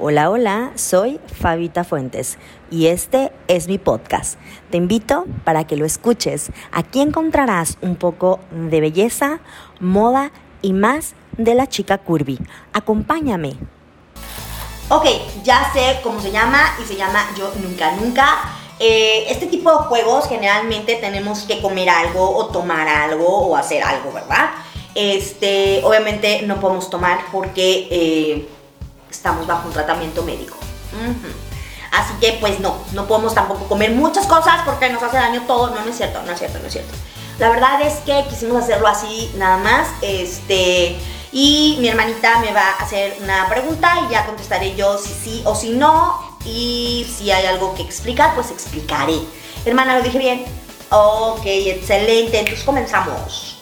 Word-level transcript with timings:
Hola, 0.00 0.30
hola, 0.30 0.70
soy 0.76 1.18
Fabita 1.40 1.82
Fuentes 1.82 2.38
y 2.70 2.86
este 2.86 3.32
es 3.48 3.66
mi 3.66 3.78
podcast. 3.78 4.38
Te 4.70 4.76
invito 4.76 5.26
para 5.42 5.66
que 5.66 5.76
lo 5.76 5.84
escuches. 5.84 6.52
Aquí 6.70 7.00
encontrarás 7.00 7.78
un 7.80 7.96
poco 7.96 8.38
de 8.52 8.80
belleza, 8.80 9.40
moda 9.80 10.30
y 10.62 10.72
más 10.72 11.14
de 11.36 11.56
la 11.56 11.66
chica 11.66 11.98
curvy. 11.98 12.38
Acompáñame. 12.72 13.56
Ok, 14.88 15.06
ya 15.42 15.68
sé 15.72 15.98
cómo 16.04 16.20
se 16.20 16.30
llama 16.30 16.60
y 16.80 16.84
se 16.86 16.94
llama 16.94 17.26
Yo 17.36 17.50
Nunca 17.60 17.90
Nunca. 17.96 18.54
Eh, 18.78 19.24
este 19.30 19.46
tipo 19.46 19.68
de 19.72 19.78
juegos 19.78 20.28
generalmente 20.28 20.94
tenemos 20.94 21.40
que 21.40 21.60
comer 21.60 21.90
algo 21.90 22.36
o 22.36 22.46
tomar 22.46 22.86
algo 22.86 23.26
o 23.26 23.56
hacer 23.56 23.82
algo, 23.82 24.12
¿verdad? 24.12 24.50
Este, 24.94 25.80
obviamente 25.82 26.42
no 26.42 26.60
podemos 26.60 26.88
tomar 26.88 27.18
porque... 27.32 27.88
Eh, 27.90 28.48
estamos 29.10 29.46
bajo 29.46 29.68
un 29.68 29.74
tratamiento 29.74 30.22
médico. 30.22 30.56
Así 31.90 32.12
que 32.20 32.38
pues 32.40 32.60
no, 32.60 32.78
no 32.92 33.06
podemos 33.06 33.34
tampoco 33.34 33.66
comer 33.66 33.92
muchas 33.92 34.26
cosas 34.26 34.60
porque 34.64 34.90
nos 34.90 35.02
hace 35.02 35.16
daño 35.16 35.42
todo. 35.46 35.70
No, 35.70 35.80
no 35.80 35.90
es 35.90 35.96
cierto, 35.96 36.22
no 36.22 36.32
es 36.32 36.38
cierto, 36.38 36.58
no 36.58 36.66
es 36.66 36.72
cierto. 36.72 36.92
La 37.38 37.50
verdad 37.50 37.80
es 37.82 37.94
que 38.00 38.24
quisimos 38.28 38.62
hacerlo 38.62 38.88
así 38.88 39.32
nada 39.36 39.58
más. 39.58 39.88
Este, 40.02 40.98
y 41.32 41.76
mi 41.80 41.88
hermanita 41.88 42.40
me 42.40 42.52
va 42.52 42.68
a 42.68 42.82
hacer 42.82 43.16
una 43.22 43.48
pregunta 43.48 44.00
y 44.06 44.12
ya 44.12 44.26
contestaré 44.26 44.74
yo 44.74 44.98
si 44.98 45.12
sí 45.12 45.42
o 45.44 45.54
si 45.54 45.70
no. 45.70 46.38
Y 46.44 47.06
si 47.16 47.30
hay 47.30 47.46
algo 47.46 47.74
que 47.74 47.82
explicar, 47.82 48.34
pues 48.34 48.50
explicaré. 48.50 49.20
Hermana, 49.64 49.98
¿lo 49.98 50.04
dije 50.04 50.18
bien? 50.18 50.44
Ok, 50.90 51.42
excelente. 51.44 52.38
Entonces 52.38 52.64
comenzamos. 52.64 53.58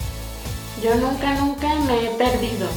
Yo 0.82 0.94
nunca, 0.94 1.32
nunca 1.34 1.68
me 1.86 2.06
he 2.06 2.08
perdido. 2.10 2.68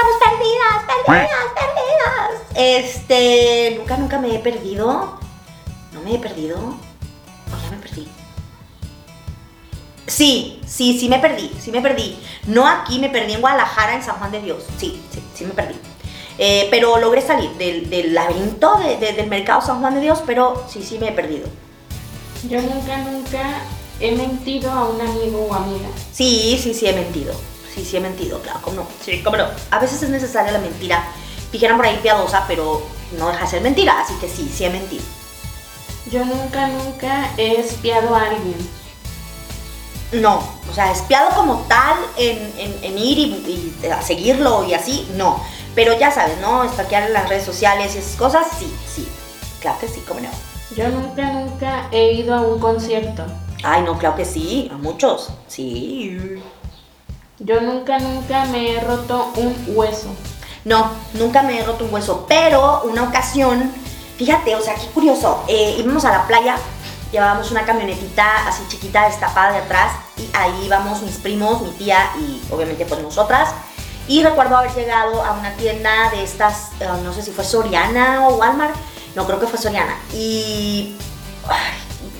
Estamos 0.00 0.16
perdidas, 0.24 0.84
perdidas, 1.04 1.44
perdidas. 1.54 2.40
Este, 2.54 3.74
nunca, 3.78 3.96
nunca 3.98 4.18
me 4.18 4.34
he 4.34 4.38
perdido. 4.38 5.18
No 5.92 6.00
me 6.02 6.14
he 6.14 6.18
perdido. 6.18 6.56
O 6.58 7.62
ya 7.62 7.70
me 7.70 7.76
perdí. 7.76 8.08
Sí, 10.06 10.60
sí, 10.66 10.98
sí 10.98 11.08
me 11.08 11.18
perdí, 11.18 11.52
sí 11.60 11.70
me 11.70 11.82
perdí. 11.82 12.18
No 12.46 12.66
aquí, 12.66 12.98
me 12.98 13.10
perdí 13.10 13.34
en 13.34 13.42
Guadalajara, 13.42 13.94
en 13.94 14.02
San 14.02 14.16
Juan 14.16 14.32
de 14.32 14.40
Dios. 14.40 14.64
Sí, 14.78 15.02
sí, 15.12 15.22
sí 15.34 15.44
me 15.44 15.52
perdí. 15.52 15.78
Eh, 16.38 16.68
pero 16.70 16.98
logré 16.98 17.20
salir 17.20 17.50
del, 17.58 18.14
laberinto 18.14 18.78
del 18.78 19.26
mercado 19.26 19.60
San 19.60 19.80
Juan 19.80 19.96
de 19.96 20.00
Dios, 20.00 20.22
pero 20.24 20.64
sí, 20.66 20.82
sí 20.82 20.98
me 20.98 21.08
he 21.08 21.12
perdido. 21.12 21.46
Yo 22.48 22.62
nunca, 22.62 22.96
nunca 22.98 23.62
he 24.00 24.12
mentido 24.12 24.70
a 24.70 24.88
un 24.88 25.00
amigo 25.00 25.46
o 25.50 25.54
amiga. 25.54 25.88
Sí, 26.10 26.58
sí, 26.62 26.72
sí 26.72 26.86
he 26.86 26.94
mentido. 26.94 27.34
Sí, 27.74 27.84
sí 27.84 27.96
he 27.96 28.00
mentido, 28.00 28.40
claro, 28.42 28.60
¿cómo 28.62 28.76
no? 28.76 28.86
Sí, 29.04 29.22
cómo 29.22 29.36
no. 29.36 29.46
A 29.70 29.78
veces 29.78 30.02
es 30.02 30.10
necesaria 30.10 30.52
la 30.52 30.58
mentira. 30.58 31.04
Dijeron 31.52 31.76
por 31.76 31.86
ahí 31.86 31.98
piadosa, 32.02 32.44
pero 32.46 32.82
no 33.18 33.28
deja 33.28 33.44
de 33.44 33.50
ser 33.50 33.62
mentira, 33.62 34.00
así 34.00 34.14
que 34.14 34.28
sí, 34.28 34.50
sí 34.52 34.64
he 34.64 34.70
mentido. 34.70 35.04
Yo 36.10 36.24
nunca, 36.24 36.66
nunca 36.66 37.30
he 37.36 37.60
espiado 37.60 38.14
a 38.14 38.24
alguien. 38.24 38.56
No, 40.12 40.42
o 40.68 40.74
sea, 40.74 40.90
espiado 40.90 41.30
como 41.36 41.64
tal 41.68 41.96
en, 42.16 42.98
ir 42.98 43.18
y, 43.18 43.74
a 43.86 44.02
seguirlo 44.02 44.64
y 44.64 44.74
así, 44.74 45.08
no. 45.16 45.40
Pero 45.74 45.96
ya 45.98 46.10
sabes, 46.10 46.38
¿no? 46.38 46.64
Estalquear 46.64 47.04
en 47.04 47.12
las 47.12 47.28
redes 47.28 47.44
sociales 47.44 47.94
y 47.94 47.98
esas 47.98 48.16
cosas, 48.16 48.46
sí, 48.58 48.72
sí. 48.92 49.08
Claro 49.60 49.78
que 49.78 49.86
sí, 49.86 50.02
cómo 50.06 50.20
no. 50.20 50.30
Yo 50.74 50.88
nunca, 50.88 51.32
nunca 51.32 51.88
he 51.92 52.12
ido 52.14 52.34
a 52.34 52.40
un 52.40 52.58
concierto. 52.58 53.24
Ay, 53.62 53.82
no, 53.82 53.98
claro 53.98 54.16
que 54.16 54.24
sí, 54.24 54.68
a 54.72 54.76
muchos, 54.76 55.30
sí. 55.46 56.40
Yo 57.42 57.58
nunca, 57.62 57.98
nunca 57.98 58.44
me 58.44 58.72
he 58.72 58.80
roto 58.80 59.32
un 59.36 59.56
hueso. 59.68 60.14
No, 60.66 60.90
nunca 61.14 61.42
me 61.42 61.58
he 61.58 61.64
roto 61.64 61.86
un 61.86 61.94
hueso, 61.94 62.26
pero 62.28 62.82
una 62.82 63.04
ocasión, 63.04 63.72
fíjate, 64.18 64.54
o 64.54 64.60
sea, 64.60 64.74
qué 64.74 64.86
curioso, 64.88 65.42
eh, 65.48 65.76
íbamos 65.78 66.04
a 66.04 66.10
la 66.10 66.26
playa, 66.26 66.56
llevábamos 67.10 67.50
una 67.50 67.64
camionetita 67.64 68.46
así 68.46 68.62
chiquita 68.68 69.06
destapada 69.06 69.52
de 69.52 69.58
atrás 69.60 69.92
y 70.18 70.28
ahí 70.34 70.66
íbamos 70.66 71.00
mis 71.00 71.16
primos, 71.16 71.62
mi 71.62 71.70
tía 71.70 72.10
y 72.18 72.42
obviamente 72.52 72.84
pues 72.84 73.00
nosotras. 73.00 73.54
Y 74.06 74.22
recuerdo 74.22 74.58
haber 74.58 74.74
llegado 74.74 75.24
a 75.24 75.32
una 75.32 75.52
tienda 75.54 76.10
de 76.10 76.22
estas, 76.22 76.72
eh, 76.78 76.88
no 77.02 77.14
sé 77.14 77.22
si 77.22 77.30
fue 77.30 77.42
Soriana 77.42 78.28
o 78.28 78.34
Walmart, 78.34 78.74
no 79.14 79.24
creo 79.24 79.40
que 79.40 79.46
fue 79.46 79.58
Soriana. 79.58 79.96
Y 80.12 80.94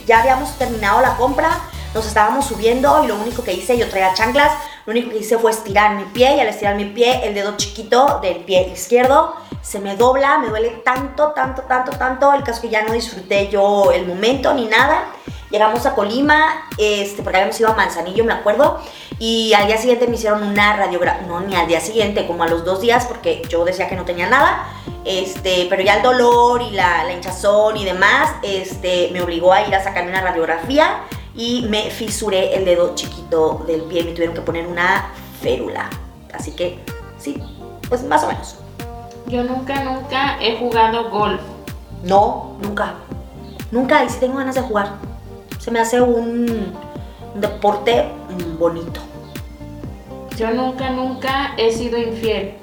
ya 0.07 0.21
habíamos 0.21 0.57
terminado 0.57 1.03
la 1.03 1.17
compra, 1.17 1.61
nos 1.95 2.07
estábamos 2.07 2.47
subiendo 2.47 3.03
y 3.05 3.09
lo 3.09 3.17
único 3.17 3.43
que 3.43 3.53
hice, 3.53 3.77
yo 3.77 3.89
traía 3.89 4.15
chanclas, 4.15 4.53
lo 4.87 4.93
único 4.93 5.11
que 5.11 5.19
hice 5.19 5.39
fue 5.39 5.51
estirar 5.51 5.97
mi 5.97 6.05
pie 6.05 6.37
y 6.37 6.41
al 6.41 6.49
estirar 6.49 6.77
mi 6.77 6.87
pie, 6.87 7.21
el 7.25 7.35
dedo 7.35 7.57
chiquito 7.57 8.21
del 8.23 8.37
pie 8.45 8.71
izquierdo 8.73 9.35
se 9.63 9.79
me 9.79 9.97
dobla, 9.97 10.39
me 10.39 10.49
duele 10.49 10.71
tanto, 10.85 11.33
tanto, 11.33 11.63
tanto, 11.63 11.93
tanto, 11.93 12.33
el 12.33 12.43
caso 12.43 12.63
que 12.63 12.71
ya 12.71 12.83
no 12.83 12.93
disfruté 12.93 13.49
yo 13.49 13.93
el 13.93 14.07
momento 14.07 14.55
ni 14.55 14.67
nada. 14.67 15.05
Llegamos 15.51 15.85
a 15.85 15.97
Colima, 15.97 16.69
este, 16.79 17.23
porque 17.23 17.39
habíamos 17.39 17.59
ido 17.59 17.71
a 17.71 17.75
Manzanillo, 17.75 18.25
me 18.25 18.33
acuerdo, 18.33 18.81
y 19.19 19.53
al 19.53 19.67
día 19.67 19.79
siguiente 19.79 20.07
me 20.07 20.15
hicieron 20.15 20.45
una 20.45 20.77
radiografía, 20.77 21.27
no, 21.27 21.41
ni 21.41 21.57
al 21.57 21.67
día 21.67 21.81
siguiente, 21.81 22.25
como 22.27 22.45
a 22.45 22.47
los 22.47 22.65
dos 22.65 22.81
días, 22.81 23.05
porque 23.07 23.43
yo 23.49 23.65
decía 23.65 23.89
que 23.89 23.97
no 23.97 24.05
tenía 24.05 24.29
nada, 24.29 24.69
este, 25.05 25.67
pero 25.69 25.83
ya 25.83 25.97
el 25.97 26.03
dolor 26.03 26.63
y 26.63 26.71
la, 26.71 27.03
la 27.03 27.13
hinchazón 27.13 27.77
y 27.77 27.85
demás, 27.85 28.31
este, 28.43 29.11
me 29.13 29.21
obligó 29.23 29.53
a 29.53 29.67
ir 29.67 29.75
a 29.75 29.83
sacarme 29.83 30.11
una 30.11 30.21
radiografía 30.21 31.01
y 31.35 31.63
me 31.69 31.91
fisuré 31.91 32.57
el 32.57 32.65
dedo 32.65 32.95
chiquito 32.95 33.65
del 33.67 33.83
pie, 33.83 34.05
me 34.05 34.13
tuvieron 34.13 34.35
que 34.35 34.41
poner 34.41 34.67
una 34.67 35.13
férula. 35.41 35.89
Así 36.33 36.53
que 36.53 36.79
sí, 37.19 37.43
pues 37.89 38.03
más 38.05 38.25
o 38.25 38.29
menos. 38.29 38.57
Yo 39.27 39.45
nunca, 39.45 39.85
nunca 39.85 40.39
he 40.41 40.59
jugado 40.59 41.11
golf. 41.11 41.41
No, 42.03 42.57
nunca. 42.63 42.95
Nunca, 43.71 44.05
y 44.05 44.09
si 44.09 44.19
tengo 44.19 44.39
ganas 44.39 44.55
de 44.55 44.63
jugar. 44.63 44.95
Se 45.59 45.71
me 45.71 45.79
hace 45.79 46.01
un 46.01 46.73
deporte 47.35 48.07
bonito. 48.59 49.01
Yo 50.37 50.51
nunca, 50.51 50.91
nunca 50.91 51.55
he 51.57 51.71
sido 51.71 51.99
infiel. 51.99 52.55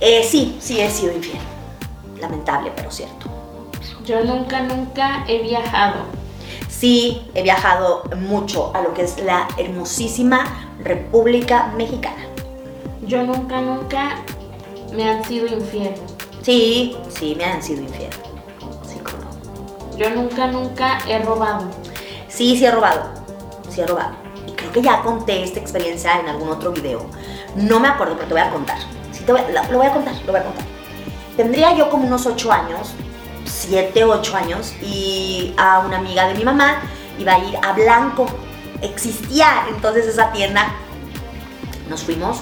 Eh, 0.00 0.22
sí, 0.22 0.56
sí 0.60 0.80
he 0.80 0.88
sido 0.88 1.12
infiel. 1.12 1.40
Lamentable, 2.20 2.72
pero 2.74 2.90
cierto. 2.90 3.26
Yo 4.04 4.24
nunca, 4.24 4.62
nunca 4.62 5.24
he 5.28 5.42
viajado. 5.42 6.19
Sí, 6.80 7.20
he 7.34 7.42
viajado 7.42 8.04
mucho 8.16 8.74
a 8.74 8.80
lo 8.80 8.94
que 8.94 9.02
es 9.02 9.22
la 9.22 9.46
hermosísima 9.58 10.72
República 10.82 11.70
Mexicana. 11.76 12.24
Yo 13.06 13.22
nunca, 13.22 13.60
nunca 13.60 14.16
me 14.94 15.06
han 15.06 15.22
sido 15.22 15.46
infiel. 15.46 15.92
Sí, 16.40 16.96
sí, 17.10 17.34
me 17.36 17.44
han 17.44 17.62
sido 17.62 17.82
infiel. 17.82 18.08
Sí, 18.88 18.98
como 19.00 19.98
Yo 19.98 20.08
nunca, 20.08 20.46
nunca 20.46 21.00
he 21.06 21.18
robado. 21.18 21.64
Sí, 22.28 22.56
sí 22.56 22.64
he 22.64 22.70
robado. 22.70 23.10
Sí 23.68 23.82
he 23.82 23.86
robado. 23.86 24.14
Y 24.46 24.52
creo 24.52 24.72
que 24.72 24.80
ya 24.80 25.02
conté 25.02 25.42
esta 25.42 25.60
experiencia 25.60 26.18
en 26.18 26.28
algún 26.28 26.48
otro 26.48 26.72
video. 26.72 27.04
No 27.56 27.78
me 27.78 27.88
acuerdo, 27.88 28.14
pero 28.14 28.28
te 28.28 28.32
voy 28.32 28.42
a 28.42 28.50
contar. 28.50 28.78
Sí, 29.12 29.22
te 29.24 29.34
lo, 29.34 29.38
lo 29.70 29.76
voy 29.76 29.86
a 29.86 29.92
contar, 29.92 30.14
lo 30.24 30.32
voy 30.32 30.40
a 30.40 30.44
contar. 30.44 30.64
Tendría 31.36 31.76
yo 31.76 31.90
como 31.90 32.06
unos 32.06 32.24
8 32.24 32.50
años 32.50 32.94
7, 33.60 34.04
8 34.04 34.36
años 34.36 34.74
y 34.80 35.54
a 35.56 35.80
una 35.80 35.98
amiga 35.98 36.26
de 36.28 36.34
mi 36.34 36.44
mamá 36.44 36.82
iba 37.18 37.34
a 37.34 37.38
ir 37.38 37.58
a 37.62 37.72
Blanco. 37.72 38.26
Existía 38.80 39.66
entonces 39.68 40.06
esa 40.06 40.32
tienda. 40.32 40.72
Nos 41.88 42.02
fuimos. 42.02 42.40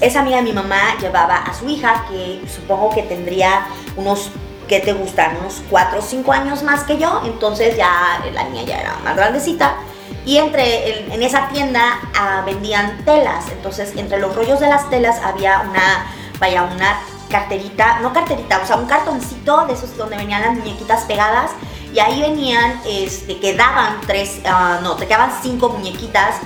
Esa 0.00 0.20
amiga 0.20 0.38
de 0.38 0.42
mi 0.42 0.52
mamá 0.52 0.96
llevaba 1.00 1.36
a 1.36 1.54
su 1.54 1.68
hija, 1.68 2.06
que 2.08 2.42
supongo 2.48 2.90
que 2.90 3.02
tendría 3.02 3.66
unos, 3.96 4.30
¿qué 4.66 4.80
te 4.80 4.92
gustan? 4.94 5.36
Unos 5.36 5.62
4 5.70 5.98
o 5.98 6.02
5 6.02 6.32
años 6.32 6.62
más 6.62 6.84
que 6.84 6.96
yo. 6.96 7.22
Entonces 7.24 7.76
ya 7.76 8.20
la 8.32 8.44
niña 8.44 8.62
ya 8.62 8.80
era 8.80 8.96
más 9.04 9.14
grandecita. 9.14 9.76
Y 10.24 10.38
entre 10.38 11.12
en 11.14 11.22
esa 11.22 11.48
tienda 11.48 12.00
ah, 12.18 12.42
vendían 12.46 13.04
telas. 13.04 13.44
Entonces 13.52 13.92
entre 13.96 14.18
los 14.18 14.34
rollos 14.34 14.58
de 14.58 14.68
las 14.68 14.88
telas 14.88 15.20
había 15.22 15.60
una, 15.60 16.06
vaya, 16.40 16.64
una 16.64 16.98
carterita, 17.36 18.00
no 18.00 18.14
carterita, 18.14 18.60
o 18.62 18.66
sea, 18.66 18.76
un 18.76 18.86
cartoncito 18.86 19.66
de 19.66 19.74
esos 19.74 19.94
donde 19.96 20.16
venían 20.16 20.40
las 20.40 20.54
muñequitas 20.54 21.04
pegadas 21.04 21.50
y 21.92 21.98
ahí 21.98 22.20
venían, 22.20 22.80
este, 22.86 23.38
quedaban 23.38 24.00
tres, 24.06 24.40
uh, 24.44 24.82
no, 24.82 24.96
te 24.96 25.06
quedaban 25.06 25.30
cinco 25.42 25.68
muñequitas 25.68 26.36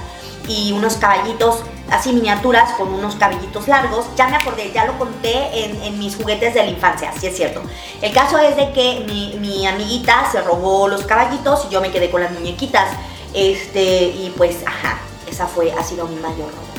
y 0.49 0.73
unos 0.73 0.97
caballitos 0.97 1.63
así 1.91 2.13
miniaturas 2.13 2.73
con 2.73 2.93
unos 2.93 3.15
cabellitos 3.15 3.69
largos. 3.69 4.07
Ya 4.17 4.27
me 4.27 4.37
acordé, 4.37 4.73
ya 4.73 4.85
lo 4.85 4.99
conté 4.99 5.65
en, 5.65 5.99
mis 5.99 6.17
juguetes 6.17 6.55
de 6.55 6.65
la 6.65 6.71
infancia, 6.71 7.13
sí 7.19 7.29
es 7.29 7.37
cierto. 7.37 7.63
El 8.03 8.13
caso 8.13 8.39
es 8.39 8.57
de 8.57 8.73
que 8.73 9.05
mi, 9.07 9.37
mi, 9.39 9.67
amiguita 9.67 10.29
se 10.31 10.41
robó 10.41 10.89
los 10.89 11.03
caballitos 11.03 11.67
y 11.69 11.73
yo 11.73 11.81
me 11.81 11.91
quedé 11.93 12.11
con 12.11 12.21
las 12.21 12.33
muñequitas. 12.33 12.89
Este, 13.33 14.07
y 14.07 14.33
pues, 14.37 14.57
ajá, 14.67 14.99
esa 15.31 15.47
fue, 15.47 15.73
ha 15.73 15.85
sido 15.85 16.07
mi 16.09 16.17
mayor 16.17 16.51
robo. 16.51 16.70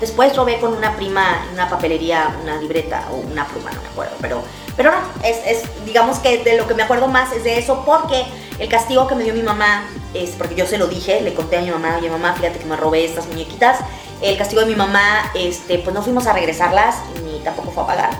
Después 0.00 0.36
robé 0.36 0.60
con 0.60 0.74
una 0.74 0.94
prima 0.96 1.44
en 1.46 1.54
una 1.54 1.70
papelería 1.70 2.34
una 2.42 2.56
libreta 2.56 3.04
o 3.10 3.16
una 3.16 3.46
pluma, 3.46 3.70
no 3.72 3.80
me 3.80 3.88
acuerdo, 3.88 4.16
pero, 4.20 4.42
pero 4.76 4.90
no, 4.90 4.98
es, 5.22 5.38
es, 5.46 5.84
digamos 5.86 6.18
que 6.18 6.44
de 6.44 6.56
lo 6.56 6.66
que 6.68 6.74
me 6.74 6.82
acuerdo 6.82 7.08
más 7.08 7.32
es 7.32 7.44
de 7.44 7.58
eso 7.58 7.82
porque 7.86 8.26
el 8.58 8.68
castigo 8.68 9.06
que 9.06 9.14
me 9.14 9.24
dio 9.24 9.34
mi 9.34 9.42
mamá 9.42 9.84
es 10.14 10.30
porque 10.30 10.54
yo 10.54 10.66
se 10.66 10.78
lo 10.78 10.86
dije, 10.86 11.20
le 11.20 11.34
conté 11.34 11.58
a 11.58 11.60
mi 11.60 11.70
mamá, 11.70 11.96
oye 11.98 12.08
mamá, 12.10 12.34
fíjate 12.34 12.58
que 12.58 12.64
me 12.64 12.76
robé 12.76 13.04
estas 13.04 13.26
muñequitas. 13.26 13.78
El 14.22 14.38
castigo 14.38 14.62
de 14.62 14.68
mi 14.68 14.76
mamá, 14.76 15.30
este, 15.34 15.78
pues 15.78 15.94
no 15.94 16.02
fuimos 16.02 16.26
a 16.26 16.32
regresarlas 16.32 16.96
ni 17.22 17.40
tampoco 17.40 17.70
fue 17.70 17.82
a 17.82 17.86
pagar. 17.86 18.10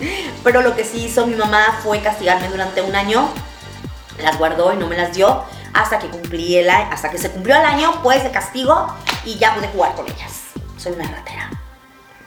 Pero 0.44 0.62
lo 0.62 0.76
que 0.76 0.84
sí 0.84 1.06
hizo 1.06 1.26
mi 1.26 1.34
mamá 1.34 1.80
fue 1.82 2.00
castigarme 2.00 2.48
durante 2.48 2.82
un 2.82 2.94
año. 2.94 3.28
Las 4.22 4.38
guardó 4.38 4.72
y 4.72 4.76
no 4.76 4.86
me 4.86 4.96
las 4.96 5.12
dio 5.12 5.42
hasta 5.72 5.98
que 5.98 6.08
cumplí 6.08 6.56
el 6.56 6.70
hasta 6.70 7.10
que 7.10 7.18
se 7.18 7.30
cumplió 7.30 7.56
el 7.56 7.64
año, 7.64 8.00
pues 8.02 8.22
de 8.22 8.30
castigo 8.30 8.94
y 9.24 9.38
ya 9.38 9.54
pude 9.54 9.68
jugar 9.68 9.94
con 9.94 10.06
ellas. 10.06 10.39
Soy 10.80 10.92
una 10.92 11.10
ratera. 11.10 11.50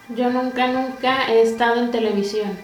Yo 0.09 0.29
nunca, 0.29 0.67
nunca 0.67 1.27
he 1.27 1.41
estado 1.41 1.77
en 1.77 1.89
televisión. 1.89 2.55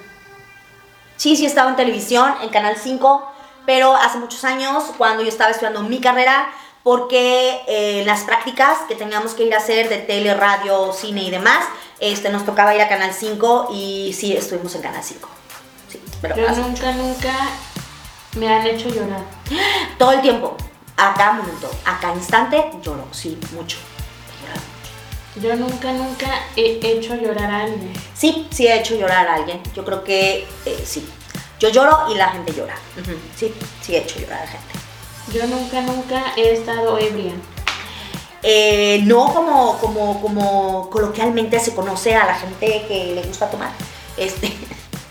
Sí, 1.17 1.35
sí 1.35 1.45
he 1.45 1.47
estado 1.47 1.69
en 1.69 1.75
televisión, 1.75 2.31
en 2.43 2.49
Canal 2.49 2.75
5, 2.77 3.31
pero 3.65 3.95
hace 3.95 4.19
muchos 4.19 4.43
años, 4.43 4.83
cuando 4.97 5.23
yo 5.23 5.29
estaba 5.29 5.49
estudiando 5.49 5.81
mi 5.81 5.99
carrera, 5.99 6.49
porque 6.83 7.61
eh, 7.67 8.03
las 8.05 8.21
prácticas 8.21 8.77
que 8.87 8.95
teníamos 8.95 9.33
que 9.33 9.45
ir 9.45 9.53
a 9.55 9.57
hacer 9.57 9.89
de 9.89 9.97
tele, 9.97 10.33
radio, 10.35 10.93
cine 10.93 11.23
y 11.23 11.31
demás, 11.31 11.65
este, 11.99 12.29
nos 12.29 12.45
tocaba 12.45 12.75
ir 12.75 12.81
a 12.81 12.87
Canal 12.87 13.13
5 13.13 13.69
y 13.73 14.13
sí, 14.13 14.35
estuvimos 14.35 14.75
en 14.75 14.83
Canal 14.83 15.03
5. 15.03 15.27
Sí, 15.89 15.99
pero 16.21 16.35
Yo 16.35 16.49
nunca, 16.51 16.91
nunca 16.91 17.33
me 18.37 18.47
han 18.47 18.65
hecho 18.67 18.89
llorar. 18.89 19.23
Todo 19.97 20.11
el 20.11 20.21
tiempo, 20.21 20.55
a 20.97 21.15
cada 21.15 21.33
momento, 21.33 21.69
a 21.83 21.99
cada 21.99 22.13
instante, 22.13 22.71
lloro, 22.83 23.07
sí, 23.11 23.39
mucho. 23.53 23.77
Yo 25.35 25.55
nunca, 25.55 25.91
nunca 25.93 26.27
he 26.55 26.79
hecho 26.81 27.15
llorar 27.15 27.51
a 27.51 27.61
alguien. 27.61 27.93
Sí, 28.13 28.47
sí 28.51 28.67
he 28.67 28.79
hecho 28.79 28.95
llorar 28.95 29.27
a 29.27 29.35
alguien. 29.35 29.61
Yo 29.75 29.85
creo 29.85 30.03
que 30.03 30.47
eh, 30.65 30.83
sí. 30.83 31.07
Yo 31.59 31.69
lloro 31.69 32.11
y 32.11 32.15
la 32.15 32.29
gente 32.29 32.53
llora. 32.53 32.75
Sí, 33.35 33.53
sí 33.81 33.95
he 33.95 33.99
hecho 33.99 34.19
llorar 34.19 34.39
a 34.39 34.45
la 34.45 34.51
gente. 34.51 34.79
Yo 35.33 35.45
nunca, 35.47 35.81
nunca 35.81 36.33
he 36.35 36.53
estado 36.53 36.97
ebria. 36.97 37.33
Eh, 38.41 39.01
no 39.03 39.33
como, 39.33 39.77
como, 39.77 40.21
como 40.21 40.89
coloquialmente 40.89 41.59
se 41.59 41.75
conoce 41.75 42.15
a 42.15 42.25
la 42.25 42.35
gente 42.35 42.85
que 42.87 43.13
le 43.13 43.23
gusta 43.23 43.49
tomar. 43.49 43.71
Este, 44.17 44.51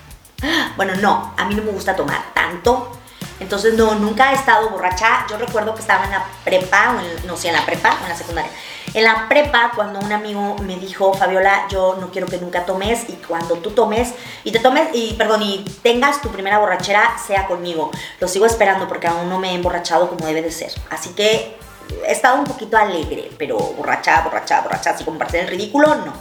bueno, 0.76 0.94
no, 0.96 1.34
a 1.36 1.44
mí 1.44 1.54
no 1.54 1.62
me 1.62 1.70
gusta 1.70 1.94
tomar 1.94 2.32
tanto. 2.34 2.92
Entonces, 3.40 3.74
no, 3.74 3.94
nunca 3.94 4.32
he 4.32 4.34
estado 4.34 4.70
borracha. 4.70 5.26
Yo 5.30 5.38
recuerdo 5.38 5.74
que 5.74 5.80
estaba 5.80 6.04
en 6.04 6.10
la 6.10 6.24
prepa, 6.44 6.94
o 6.96 7.00
en- 7.00 7.26
no 7.26 7.36
sé, 7.36 7.48
en 7.48 7.54
la 7.54 7.64
prepa 7.64 7.96
o 8.00 8.02
en 8.02 8.08
la 8.08 8.16
secundaria. 8.16 8.50
En 8.94 9.04
la 9.04 9.28
prepa, 9.28 9.72
cuando 9.74 10.00
un 10.00 10.10
amigo 10.12 10.56
me 10.62 10.76
dijo, 10.76 11.12
Fabiola, 11.14 11.66
yo 11.68 11.96
no 12.00 12.10
quiero 12.10 12.26
que 12.26 12.38
nunca 12.38 12.64
tomes 12.64 13.08
y 13.08 13.12
cuando 13.14 13.56
tú 13.56 13.70
tomes 13.72 14.14
y 14.44 14.50
te 14.50 14.58
tomes, 14.60 14.88
y 14.94 15.12
perdón, 15.12 15.42
y 15.42 15.62
tengas 15.82 16.20
tu 16.22 16.30
primera 16.30 16.58
borrachera, 16.58 17.16
sea 17.24 17.46
conmigo. 17.46 17.90
Lo 18.18 18.28
sigo 18.28 18.46
esperando 18.46 18.88
porque 18.88 19.06
aún 19.06 19.28
no 19.28 19.38
me 19.38 19.50
he 19.50 19.54
emborrachado 19.54 20.08
como 20.08 20.26
debe 20.26 20.42
de 20.42 20.50
ser. 20.50 20.72
Así 20.90 21.10
que 21.10 21.58
he 22.06 22.10
estado 22.12 22.38
un 22.38 22.44
poquito 22.44 22.76
alegre, 22.76 23.30
pero 23.38 23.58
borracha, 23.58 24.22
borracha, 24.22 24.62
borracha, 24.62 24.90
así 24.90 25.04
como 25.04 25.18
el 25.22 25.46
ridículo, 25.46 25.94
no. 25.94 26.12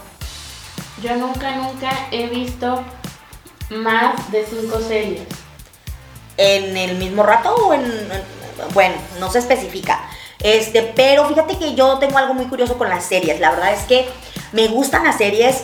Yo 1.02 1.16
nunca, 1.16 1.52
nunca 1.56 1.90
he 2.12 2.28
visto 2.28 2.84
más 3.70 4.30
de 4.31 4.46
cinco 4.46 4.80
series. 4.80 5.47
En 6.38 6.78
el 6.78 6.95
mismo 6.98 7.24
rato 7.24 7.54
o 7.56 7.74
en, 7.74 7.84
en- 7.86 8.38
bueno, 8.74 8.95
no 9.19 9.31
se 9.31 9.39
especifica. 9.39 10.07
Este, 10.39 10.81
pero 10.95 11.28
fíjate 11.28 11.57
que 11.57 11.74
yo 11.75 11.98
tengo 12.00 12.18
algo 12.18 12.34
muy 12.34 12.45
curioso 12.45 12.78
con 12.78 12.89
las 12.89 13.06
series. 13.06 13.39
La 13.39 13.51
verdad 13.51 13.74
es 13.74 13.84
que 13.84 14.07
me 14.51 14.68
gustan 14.68 15.04
las 15.04 15.18
series, 15.18 15.63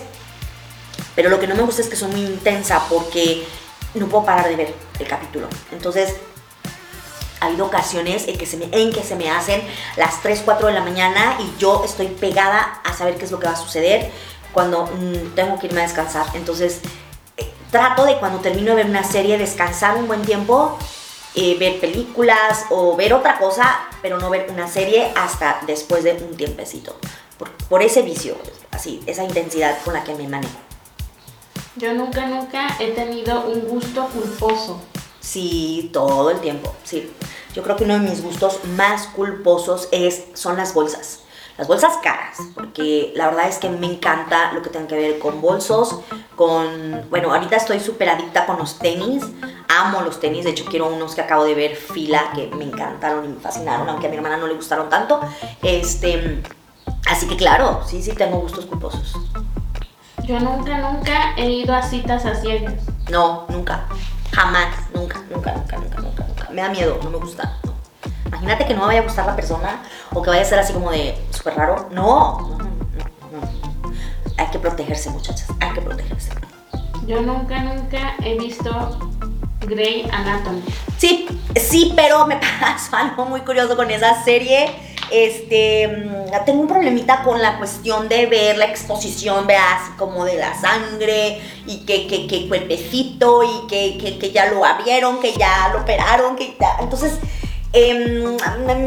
pero 1.16 1.30
lo 1.30 1.40
que 1.40 1.48
no 1.48 1.56
me 1.56 1.64
gusta 1.64 1.82
es 1.82 1.90
que 1.90 1.96
son 1.96 2.12
muy 2.12 2.22
intensa 2.22 2.82
porque 2.90 3.46
no 3.94 4.08
puedo 4.08 4.26
parar 4.26 4.48
de 4.48 4.56
ver 4.56 4.74
el 5.00 5.08
capítulo. 5.08 5.48
Entonces, 5.72 6.16
ha 7.40 7.48
habido 7.48 7.66
ocasiones 7.66 8.28
en 8.28 8.38
que, 8.38 8.46
se 8.46 8.58
me, 8.58 8.70
en 8.72 8.92
que 8.94 9.04
se 9.04 9.16
me 9.16 9.30
hacen 9.30 9.62
las 9.98 10.22
3, 10.22 10.42
4 10.46 10.68
de 10.68 10.74
la 10.74 10.82
mañana 10.82 11.38
y 11.40 11.60
yo 11.60 11.84
estoy 11.84 12.08
pegada 12.08 12.82
a 12.84 12.94
saber 12.94 13.18
qué 13.18 13.26
es 13.26 13.32
lo 13.32 13.40
que 13.40 13.48
va 13.48 13.54
a 13.54 13.58
suceder 13.58 14.10
cuando 14.54 14.86
mm, 14.86 15.36
tengo 15.36 15.60
que 15.60 15.68
irme 15.68 15.82
a 15.82 15.84
descansar. 15.84 16.26
Entonces, 16.36 16.80
trato 17.74 18.06
de 18.06 18.18
cuando 18.20 18.40
termino 18.40 18.70
de 18.70 18.76
ver 18.76 18.86
una 18.86 19.04
serie 19.04 19.38
descansar 19.38 19.98
un 19.98 20.08
buen 20.08 20.22
tiempo, 20.22 20.78
eh, 21.34 21.58
ver 21.60 21.82
películas 21.82 22.68
o 22.70 22.96
ver 22.96 23.16
otra 23.16 23.40
cosa, 23.40 23.82
pero 24.02 24.20
no 24.20 24.30
ver 24.30 24.48
una 24.52 24.68
serie 24.68 25.12
hasta 25.16 25.60
después 25.66 26.04
de 26.04 26.14
un 26.14 26.38
tiempecito. 26.38 26.96
Por, 27.40 27.52
por 27.68 27.82
ese 27.82 28.04
vicio, 28.04 28.38
así, 28.70 29.02
esa 29.08 29.24
intensidad 29.24 29.80
con 29.84 29.96
la 29.96 30.04
que 30.04 30.14
me 30.14 30.28
manejo. 30.28 30.54
Yo 31.76 31.94
nunca, 31.94 32.28
nunca 32.28 32.68
he 32.80 32.92
tenido 32.92 33.42
un 33.48 33.62
gusto 33.62 34.08
culposo. 34.10 34.80
Sí, 35.20 35.90
todo 35.92 36.30
el 36.30 36.40
tiempo, 36.42 36.76
sí. 36.84 37.12
Yo 37.56 37.64
creo 37.64 37.76
que 37.76 37.86
uno 37.86 37.96
de 37.96 38.02
mis 38.02 38.22
gustos 38.22 38.64
más 38.76 39.08
culposos 39.08 39.90
es, 39.92 40.26
son 40.36 40.58
las 40.58 40.76
bolsas. 40.76 41.22
Las 41.58 41.68
bolsas 41.68 41.98
caras, 42.04 42.38
porque 42.56 43.14
la 43.16 43.28
verdad 43.28 43.48
es 43.48 43.58
que 43.58 43.70
me 43.70 43.86
encanta 43.86 44.54
lo 44.54 44.62
que 44.64 44.70
tenga 44.70 44.88
que 44.88 44.96
ver 44.96 45.20
con 45.20 45.40
bolsos, 45.40 46.00
con... 46.36 47.06
Bueno, 47.10 47.34
ahorita 47.34 47.56
estoy 47.56 47.80
súper 47.80 48.10
adicta 48.10 48.46
con 48.46 48.58
los 48.58 48.80
tenis, 48.80 49.24
amo 49.68 50.02
los 50.02 50.20
tenis, 50.20 50.46
de 50.46 50.52
hecho 50.52 50.66
quiero 50.66 50.88
unos 50.88 51.16
que 51.16 51.22
acabo 51.22 51.46
de 51.46 51.56
ver 51.56 51.76
fila, 51.76 52.32
que 52.36 52.48
me 52.48 52.66
encantaron 52.66 53.26
y 53.26 53.28
me 53.30 53.40
fascinaron, 53.40 53.88
aunque 53.90 54.08
a 54.08 54.10
mi 54.10 54.18
hermana 54.18 54.38
no 54.38 54.48
le 54.48 54.54
gustaron 54.54 54.90
tanto. 54.90 55.20
Este... 55.62 56.42
Así 57.10 57.28
que 57.28 57.36
claro, 57.36 57.82
sí, 57.86 58.02
sí 58.02 58.14
tengo 58.14 58.40
gustos 58.40 58.66
culposos. 58.66 59.16
Yo 60.24 60.40
nunca, 60.40 60.78
nunca 60.78 61.36
he 61.36 61.50
ido 61.50 61.76
a 61.76 61.82
citas 61.82 62.26
a 62.26 62.34
ciegas. 62.36 62.76
No, 63.12 63.46
nunca. 63.50 63.86
Jamás. 64.32 64.90
Nunca, 64.94 65.22
nunca, 65.30 65.54
nunca, 65.54 65.78
nunca, 65.78 66.02
nunca, 66.02 66.24
nunca. 66.26 66.50
Me 66.50 66.62
da 66.62 66.70
miedo, 66.70 66.98
no 67.04 67.10
me 67.10 67.18
gusta. 67.18 67.58
no. 67.66 67.74
Imagínate 68.28 68.66
que 68.66 68.74
no 68.74 68.82
me 68.82 68.88
vaya 68.88 69.02
a 69.02 69.04
gustar 69.04 69.26
la 69.26 69.36
persona 69.36 69.84
o 70.14 70.22
que 70.22 70.30
vaya 70.30 70.42
a 70.42 70.46
ser 70.46 70.60
así 70.60 70.72
como 70.72 70.92
de 70.92 71.16
súper 71.32 71.56
raro. 71.56 71.90
No. 71.92 72.53
Hay 74.44 74.52
que 74.52 74.60
protegerse, 74.60 75.10
muchachas. 75.10 75.48
Hay 75.62 75.72
que 75.72 75.82
protegerse. 75.82 76.32
Yo 77.08 77.22
nunca, 77.22 77.64
nunca 77.64 78.16
he 78.26 78.38
visto 78.38 78.70
Grey 79.62 80.06
Anatomy. 80.12 80.62
Sí, 80.98 81.28
sí, 81.56 81.94
pero 81.96 82.28
me 82.28 82.36
pasó 82.60 82.98
algo 82.98 83.26
muy 83.26 83.40
curioso 83.42 83.78
con 83.78 83.90
esa 83.90 84.22
serie. 84.22 84.70
Este, 85.10 85.88
mm, 85.88 86.46
tengo 86.46 86.62
un 86.62 86.68
problemita 86.68 87.24
con 87.24 87.42
la 87.42 87.58
cuestión 87.58 88.10
de 88.10 88.26
ver 88.26 88.58
la 88.58 88.66
exposición, 88.66 89.48
veas, 89.48 89.92
como 89.98 90.26
de 90.26 90.36
la 90.36 90.60
sangre 90.60 91.40
y 91.66 91.86
que, 91.86 92.08
que, 92.08 92.28
que 92.28 92.50
cuerpecito 92.50 93.44
y 93.44 93.68
que, 93.68 93.98
que, 93.98 94.20
que 94.20 94.32
ya 94.32 94.52
lo 94.52 94.66
abrieron, 94.66 95.22
que 95.22 95.34
ya 95.34 95.70
lo 95.72 95.84
operaron, 95.84 96.36
que 96.36 96.58
ya. 96.60 96.80
Entonces, 96.82 97.18
em, 97.74 98.38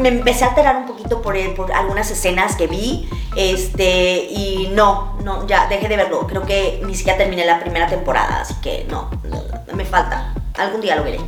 me, 0.01 0.07
empecé 0.09 0.45
a 0.45 0.49
alterar 0.49 0.77
un 0.77 0.85
poquito 0.87 1.21
por, 1.21 1.35
el- 1.37 1.53
por 1.53 1.71
algunas 1.71 2.09
escenas 2.09 2.55
que 2.55 2.67
vi. 2.67 3.09
Este, 3.35 4.25
y 4.31 4.71
no, 4.73 5.17
no, 5.23 5.45
ya 5.47 5.67
dejé 5.67 5.87
de 5.87 5.97
verlo. 5.97 6.25
Creo 6.27 6.43
que 6.43 6.81
ni 6.85 6.95
siquiera 6.95 7.17
terminé 7.17 7.45
la 7.45 7.59
primera 7.59 7.87
temporada, 7.87 8.41
así 8.41 8.55
que 8.61 8.87
no, 8.89 9.09
no, 9.29 9.43
me 9.75 9.85
falta. 9.85 10.33
Algún 10.57 10.81
día 10.81 10.95
lo 10.95 11.03
veré. 11.03 11.19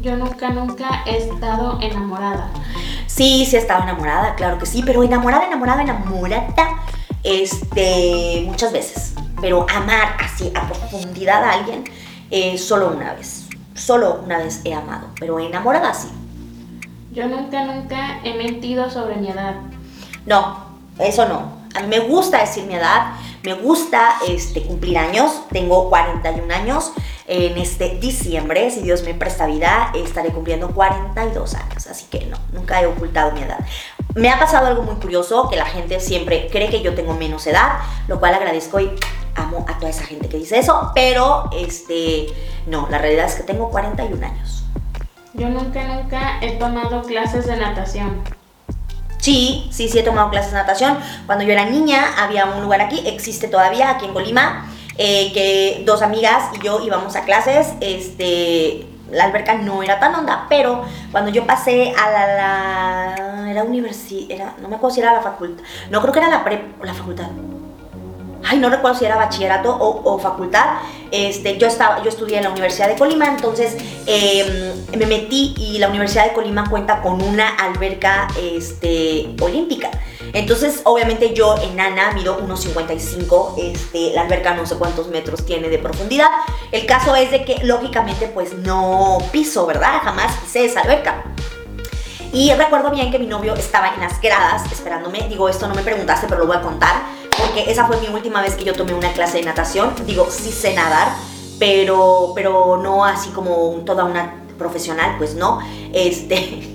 Yo 0.00 0.16
nunca, 0.16 0.50
nunca 0.50 1.02
he 1.06 1.16
estado 1.16 1.78
enamorada. 1.80 2.50
Sí, 3.06 3.46
sí 3.46 3.56
estaba 3.56 3.84
enamorada, 3.84 4.34
claro 4.34 4.58
que 4.58 4.66
sí, 4.66 4.82
pero 4.84 5.02
enamorada, 5.02 5.46
enamorada, 5.46 5.82
enamorada, 5.82 6.46
este, 7.22 8.42
muchas 8.46 8.72
veces. 8.72 9.14
Pero 9.40 9.66
amar 9.68 10.16
así 10.20 10.52
a 10.54 10.66
profundidad 10.68 11.42
a 11.44 11.52
alguien, 11.52 11.84
eh, 12.30 12.58
solo 12.58 12.88
una 12.88 13.14
vez. 13.14 13.46
Solo 13.74 14.20
una 14.24 14.38
vez 14.38 14.60
he 14.64 14.74
amado, 14.74 15.08
pero 15.18 15.38
enamorada 15.40 15.94
sí. 15.94 16.08
Yo 17.12 17.28
nunca, 17.28 17.62
nunca 17.66 18.20
he 18.24 18.32
mentido 18.32 18.88
sobre 18.88 19.16
mi 19.16 19.28
edad. 19.28 19.56
No, 20.24 20.64
eso 20.98 21.28
no. 21.28 21.60
A 21.74 21.82
mí 21.82 21.88
me 21.88 22.00
gusta 22.00 22.40
decir 22.40 22.64
mi 22.64 22.74
edad, 22.74 23.12
me 23.42 23.52
gusta 23.52 24.14
este, 24.26 24.62
cumplir 24.62 24.96
años, 24.96 25.42
tengo 25.50 25.90
41 25.90 26.54
años. 26.54 26.92
En 27.26 27.58
este 27.58 27.98
diciembre, 27.98 28.70
si 28.70 28.80
Dios 28.80 29.02
me 29.02 29.12
presta 29.12 29.46
vida, 29.46 29.92
estaré 29.94 30.30
cumpliendo 30.30 30.70
42 30.70 31.54
años. 31.54 31.86
Así 31.86 32.06
que 32.06 32.24
no, 32.26 32.38
nunca 32.50 32.80
he 32.80 32.86
ocultado 32.86 33.32
mi 33.32 33.42
edad. 33.42 33.58
Me 34.14 34.30
ha 34.30 34.38
pasado 34.38 34.66
algo 34.66 34.82
muy 34.82 34.94
curioso, 34.94 35.50
que 35.50 35.56
la 35.56 35.66
gente 35.66 36.00
siempre 36.00 36.48
cree 36.50 36.70
que 36.70 36.80
yo 36.80 36.94
tengo 36.94 37.12
menos 37.12 37.46
edad, 37.46 37.80
lo 38.08 38.20
cual 38.20 38.34
agradezco 38.34 38.80
y 38.80 38.90
amo 39.34 39.66
a 39.68 39.78
toda 39.78 39.90
esa 39.90 40.04
gente 40.04 40.30
que 40.30 40.38
dice 40.38 40.58
eso, 40.58 40.92
pero 40.94 41.50
este, 41.52 42.26
no, 42.66 42.88
la 42.90 42.96
realidad 42.96 43.26
es 43.26 43.34
que 43.34 43.42
tengo 43.42 43.70
41 43.70 44.26
años. 44.26 44.62
Yo 45.34 45.48
nunca, 45.48 45.82
nunca 45.84 46.38
he 46.42 46.52
tomado 46.52 47.02
clases 47.02 47.46
de 47.46 47.56
natación. 47.56 48.22
Sí, 49.18 49.68
sí, 49.70 49.88
sí 49.88 49.98
he 49.98 50.02
tomado 50.02 50.30
clases 50.30 50.52
de 50.52 50.58
natación. 50.58 50.98
Cuando 51.26 51.44
yo 51.44 51.52
era 51.52 51.64
niña 51.64 52.14
había 52.18 52.46
un 52.46 52.62
lugar 52.62 52.80
aquí, 52.80 53.02
existe 53.06 53.48
todavía 53.48 53.90
aquí 53.90 54.04
en 54.04 54.12
Colima, 54.12 54.66
eh, 54.98 55.32
que 55.32 55.84
dos 55.86 56.02
amigas 56.02 56.50
y 56.54 56.64
yo 56.64 56.80
íbamos 56.84 57.16
a 57.16 57.24
clases. 57.24 57.74
Este, 57.80 58.86
la 59.12 59.24
alberca 59.24 59.54
no 59.54 59.82
era 59.82 60.00
tan 60.00 60.14
honda, 60.14 60.46
pero 60.48 60.84
cuando 61.12 61.30
yo 61.30 61.46
pasé 61.46 61.94
a 61.96 62.10
la, 62.10 63.50
era 63.50 63.62
universidad, 63.62 64.56
no 64.58 64.68
me 64.68 64.76
acuerdo 64.76 64.94
si 64.94 65.00
era 65.00 65.12
la 65.12 65.20
facultad, 65.20 65.62
no 65.90 66.00
creo 66.00 66.12
que 66.12 66.18
era 66.18 66.28
la 66.28 66.42
pre, 66.42 66.64
la 66.82 66.94
facultad. 66.94 67.28
Ay, 68.44 68.58
no 68.58 68.68
recuerdo 68.68 68.98
si 68.98 69.04
era 69.04 69.16
bachillerato 69.16 69.76
o, 69.78 70.18
facultad. 70.18 70.78
Este, 71.10 71.58
yo 71.58 71.66
estaba, 71.66 72.02
yo 72.02 72.08
estudié 72.08 72.38
en 72.38 72.44
la 72.44 72.50
Universidad 72.50 72.88
de 72.88 72.96
Colima, 72.96 73.26
entonces 73.26 73.76
eh, 74.06 74.74
me 74.96 75.06
metí 75.06 75.54
y 75.58 75.78
la 75.78 75.88
Universidad 75.88 76.26
de 76.26 76.32
Colima 76.32 76.68
cuenta 76.68 77.02
con 77.02 77.22
una 77.22 77.48
alberca 77.56 78.28
este, 78.40 79.34
olímpica. 79.40 79.90
Entonces, 80.32 80.80
obviamente 80.84 81.34
yo 81.34 81.56
enana 81.58 82.12
mido 82.12 82.40
1.55, 82.40 83.54
este, 83.58 84.12
la 84.14 84.22
alberca 84.22 84.54
no 84.54 84.64
sé 84.64 84.76
cuántos 84.76 85.08
metros 85.08 85.44
tiene 85.44 85.68
de 85.68 85.78
profundidad 85.78 86.28
El 86.70 86.86
caso 86.86 87.14
es 87.14 87.30
de 87.30 87.44
que 87.44 87.62
lógicamente 87.64 88.28
pues 88.28 88.54
no 88.54 89.18
piso, 89.30 89.66
¿verdad? 89.66 90.00
Jamás 90.02 90.34
pisé 90.38 90.64
esa 90.64 90.80
alberca. 90.80 91.24
Y 92.32 92.50
recuerdo 92.54 92.90
bien 92.90 93.10
que 93.10 93.18
mi 93.18 93.26
novio 93.26 93.54
estaba 93.54 93.92
en 93.94 94.00
las 94.00 94.18
gradas 94.22 94.70
esperándome. 94.72 95.28
Digo, 95.28 95.50
esto 95.50 95.68
no 95.68 95.74
me 95.74 95.82
preguntaste, 95.82 96.26
pero 96.26 96.40
lo 96.40 96.46
voy 96.46 96.56
a 96.56 96.62
contar. 96.62 97.02
Esa 97.56 97.86
fue 97.86 98.00
mi 98.00 98.08
última 98.08 98.40
vez 98.42 98.54
que 98.54 98.64
yo 98.64 98.74
tomé 98.74 98.94
una 98.94 99.12
clase 99.12 99.38
de 99.38 99.44
natación. 99.44 99.92
Digo, 100.06 100.28
sí 100.30 100.50
sé 100.50 100.74
nadar, 100.74 101.14
pero, 101.58 102.32
pero 102.34 102.76
no 102.76 103.04
así 103.04 103.30
como 103.30 103.54
toda 103.84 104.04
una 104.04 104.42
profesional, 104.58 105.16
pues 105.18 105.34
no. 105.34 105.60
Este, 105.92 106.68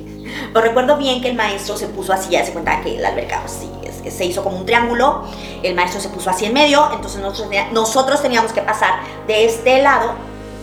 pero 0.53 0.65
recuerdo 0.65 0.98
bien 0.98 1.22
que 1.22 1.29
el 1.29 1.36
maestro 1.36 1.77
se 1.77 1.88
puso 1.88 2.13
así, 2.13 2.29
ya 2.31 2.46
se 2.46 2.53
cuenta 2.53 2.81
que 2.81 2.98
la 2.98 3.10
alberca 3.10 3.43
sí, 3.48 3.69
se 4.10 4.25
hizo 4.25 4.43
como 4.43 4.57
un 4.57 4.65
triángulo. 4.65 5.24
El 5.63 5.75
maestro 5.75 6.00
se 6.00 6.10
puso 6.10 6.29
así 6.29 6.46
en 6.46 6.53
medio, 6.53 6.89
entonces 6.93 7.22
nosotros, 7.22 7.51
nosotros 7.72 8.22
teníamos 8.22 8.53
que 8.53 8.62
pasar 8.62 9.00
de 9.27 9.46
este 9.46 9.81
lado, 9.81 10.12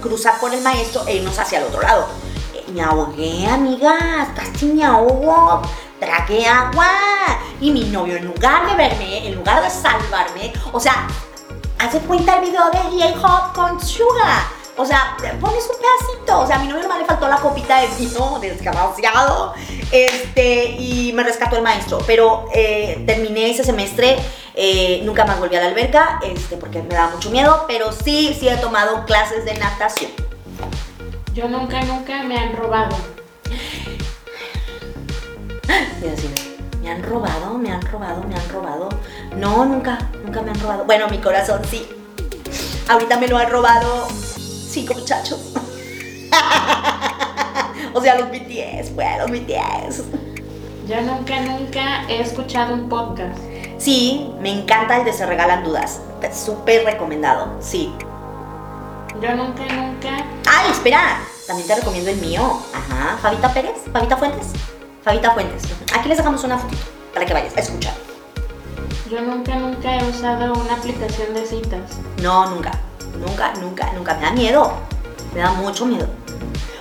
cruzar 0.01 0.39
por 0.41 0.55
el 0.55 0.63
maestro 0.63 1.03
e 1.07 1.17
irnos 1.17 1.39
hacia 1.39 1.59
el 1.59 1.65
otro 1.65 1.83
lado 1.83 2.07
me 2.75 2.83
ahogué, 2.83 3.47
amiga, 3.47 4.33
casi 4.35 4.67
me 4.67 4.85
ahogo. 4.85 5.63
Tragué 6.05 6.47
agua. 6.47 6.87
Y 7.61 7.71
mi 7.71 7.85
novio, 7.85 8.17
en 8.17 8.27
lugar 8.27 8.69
de 8.69 8.77
verme, 8.77 9.27
en 9.27 9.37
lugar 9.37 9.63
de 9.63 9.71
salvarme, 9.71 10.53
o 10.71 10.79
sea, 10.79 11.07
hace 11.79 11.99
cuenta 12.01 12.37
el 12.37 12.51
video 12.51 12.71
de 12.71 12.79
J-Hop 12.79 13.55
con 13.55 13.81
Suga. 13.81 14.51
O 14.77 14.85
sea, 14.85 15.17
pones 15.41 15.65
un 15.71 15.77
pedacito. 15.79 16.41
O 16.41 16.47
sea, 16.47 16.57
a 16.57 16.59
mi 16.59 16.69
novio 16.69 16.83
nomás 16.83 16.99
le 16.99 17.07
faltó 17.07 17.27
la 17.27 17.39
copita 17.39 17.81
de 17.81 17.87
vino, 17.99 18.39
desgraciado. 18.43 19.55
Este, 19.91 20.73
y 20.79 21.13
me 21.15 21.23
rescató 21.23 21.57
el 21.57 21.63
maestro. 21.63 21.99
Pero 22.07 22.49
eh, 22.53 23.03
terminé 23.07 23.51
ese 23.51 23.65
semestre. 23.65 24.19
Eh, 24.55 25.01
nunca 25.05 25.25
más 25.25 25.41
volví 25.41 25.57
a 25.57 25.61
la 25.61 25.69
alberca, 25.69 26.21
este, 26.23 26.59
porque 26.59 26.83
me 26.83 26.95
daba 26.95 27.13
mucho 27.13 27.31
miedo. 27.31 27.65
Pero 27.67 27.93
sí, 27.93 28.37
sí 28.39 28.47
he 28.47 28.57
tomado 28.59 29.07
clases 29.07 29.47
de 29.47 29.55
natación. 29.55 30.11
Yo 31.33 31.49
nunca, 31.49 31.81
nunca 31.83 32.23
me 32.25 32.37
han 32.37 32.55
robado. 32.55 33.14
Me 36.83 36.91
han 36.91 37.03
robado, 37.03 37.59
me 37.59 37.71
han 37.73 37.83
robado, 37.83 38.23
me 38.25 38.35
han 38.35 38.49
robado. 38.51 38.89
No, 39.37 39.65
nunca, 39.65 39.99
nunca 40.25 40.43
me 40.43 40.51
han 40.51 40.61
robado. 40.61 40.85
Bueno, 40.85 41.09
mi 41.09 41.19
corazón 41.19 41.63
sí. 41.71 41.89
Ahorita 42.89 43.19
me 43.19 43.29
lo 43.29 43.39
han 43.39 43.51
robado 43.51 44.09
cinco 44.11 44.95
muchachos. 44.95 45.55
o 47.95 48.01
sea, 48.01 48.19
los 48.19 48.29
BTS, 48.31 48.95
bueno, 48.95 49.27
los 49.27 49.31
BTS. 49.31 50.03
Yo 50.87 51.01
nunca, 51.01 51.41
nunca 51.41 52.05
he 52.09 52.21
escuchado 52.21 52.75
un 52.75 52.89
podcast. 52.89 53.39
Sí, 53.79 54.31
me 54.41 54.51
encanta 54.51 54.99
el 54.99 55.05
de 55.05 55.13
Se 55.13 55.25
Regalan 55.25 55.65
Dudas. 55.65 56.01
Súper 56.33 56.85
recomendado, 56.85 57.57
sí. 57.61 57.93
Yo 59.21 59.35
nunca, 59.35 59.63
nunca. 59.73 60.25
¡Ay, 60.47 60.71
espera! 60.71 61.21
También 61.47 61.69
te 61.69 61.75
recomiendo 61.77 62.11
el 62.11 62.17
mío. 62.19 62.61
Ajá. 62.75 63.19
Fabita 63.21 63.53
Pérez, 63.53 63.77
Fabita 63.93 64.17
Fuentes. 64.17 64.49
Fabita 65.05 65.33
Fuentes. 65.33 65.65
Aquí 65.95 66.09
les 66.09 66.17
dejamos 66.17 66.43
una 66.45 66.57
fotito 66.57 66.83
para 67.13 67.27
que 67.27 67.35
vayas 67.35 67.55
a 67.55 67.61
escuchar. 67.61 67.93
Yo 69.11 69.21
nunca, 69.21 69.55
nunca 69.57 69.99
he 69.99 70.09
usado 70.09 70.55
una 70.55 70.77
aplicación 70.77 71.35
de 71.35 71.45
citas. 71.45 71.99
No, 72.23 72.49
nunca. 72.49 72.73
Nunca, 73.19 73.53
nunca, 73.61 73.93
nunca. 73.93 74.15
Me 74.15 74.23
da 74.23 74.31
miedo. 74.33 74.73
Me 75.35 75.41
da 75.41 75.51
mucho 75.51 75.85
miedo. 75.85 76.09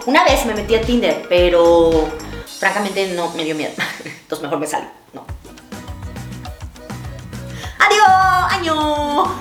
Una 0.05 0.23
vez 0.23 0.45
me 0.45 0.53
metí 0.53 0.73
a 0.75 0.81
Tinder, 0.81 1.25
pero 1.27 2.09
francamente 2.59 3.13
no 3.13 3.29
me 3.31 3.43
dio 3.43 3.55
miedo. 3.55 3.73
Entonces 4.05 4.41
mejor 4.41 4.59
me 4.59 4.67
salgo. 4.67 4.89
No. 5.11 5.25
¡Adiós! 7.79 8.53
¡Año! 8.53 9.35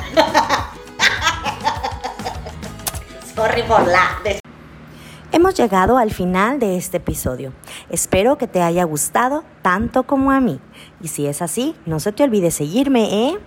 Sorry 3.37 3.63
por 3.63 3.87
la 3.87 4.19
Hemos 5.35 5.55
llegado 5.55 5.97
al 5.97 6.11
final 6.11 6.59
de 6.59 6.77
este 6.77 6.99
episodio. 6.99 7.55
Espero 7.89 8.37
que 8.37 8.47
te 8.47 8.61
haya 8.61 8.85
gustado 8.85 9.45
tanto 9.63 10.03
como 10.03 10.31
a 10.31 10.41
mí. 10.41 10.61
Y 11.01 11.09
si 11.09 11.27
es 11.27 11.41
así, 11.41 11.75
no 11.87 12.01
se 12.01 12.13
te 12.13 12.23
olvide 12.23 12.51
seguirme, 12.51 13.29
¿eh? 13.29 13.39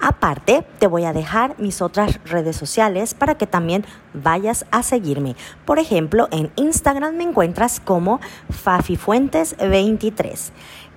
Aparte, 0.00 0.64
te 0.78 0.86
voy 0.86 1.04
a 1.04 1.12
dejar 1.12 1.54
mis 1.58 1.82
otras 1.82 2.24
redes 2.24 2.56
sociales 2.56 3.12
para 3.12 3.34
que 3.34 3.46
también 3.46 3.84
vayas 4.14 4.64
a 4.70 4.82
seguirme. 4.82 5.36
Por 5.66 5.78
ejemplo, 5.78 6.26
en 6.30 6.50
Instagram 6.56 7.16
me 7.16 7.24
encuentras 7.24 7.80
como 7.80 8.18
FafiFuentes23. 8.64 10.52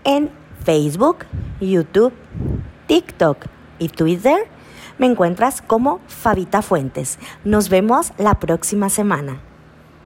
En 0.06 0.30
Facebook, 0.64 1.26
YouTube, 1.60 2.14
TikTok 2.88 3.46
y 3.78 3.90
Twitter 3.90 4.48
me 4.98 5.08
encuentras 5.08 5.62
como 5.62 6.00
Fabita 6.08 6.62
Fuentes. 6.62 7.20
Nos 7.44 7.68
vemos 7.68 8.14
la 8.18 8.40
próxima 8.40 8.88
semana. 8.88 9.42